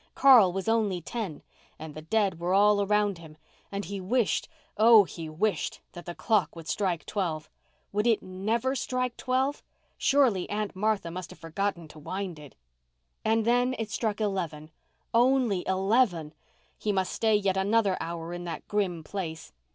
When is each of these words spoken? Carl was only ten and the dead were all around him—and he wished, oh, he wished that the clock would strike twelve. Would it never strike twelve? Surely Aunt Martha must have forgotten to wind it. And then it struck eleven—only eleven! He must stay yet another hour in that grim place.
Carl 0.15 0.51
was 0.51 0.67
only 0.67 0.99
ten 0.99 1.43
and 1.77 1.93
the 1.93 2.01
dead 2.01 2.39
were 2.39 2.55
all 2.55 2.81
around 2.81 3.19
him—and 3.19 3.85
he 3.85 4.01
wished, 4.01 4.49
oh, 4.75 5.03
he 5.03 5.29
wished 5.29 5.79
that 5.91 6.07
the 6.07 6.15
clock 6.15 6.55
would 6.55 6.67
strike 6.67 7.05
twelve. 7.05 7.51
Would 7.91 8.07
it 8.07 8.23
never 8.23 8.73
strike 8.75 9.15
twelve? 9.15 9.61
Surely 9.99 10.49
Aunt 10.49 10.75
Martha 10.75 11.11
must 11.11 11.29
have 11.29 11.37
forgotten 11.37 11.87
to 11.89 11.99
wind 11.99 12.39
it. 12.39 12.55
And 13.23 13.45
then 13.45 13.75
it 13.77 13.91
struck 13.91 14.19
eleven—only 14.19 15.65
eleven! 15.67 16.33
He 16.79 16.91
must 16.91 17.13
stay 17.13 17.35
yet 17.35 17.55
another 17.55 17.95
hour 17.99 18.33
in 18.33 18.43
that 18.45 18.67
grim 18.67 19.03
place. 19.03 19.53